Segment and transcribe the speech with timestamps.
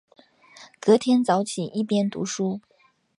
[0.79, 2.59] 隔天早起一边读书